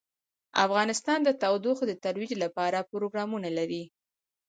[0.65, 3.83] افغانستان د تودوخه د ترویج لپاره پروګرامونه لري.